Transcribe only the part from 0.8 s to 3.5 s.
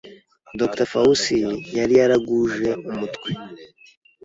Fauci yari yaraguje umutwe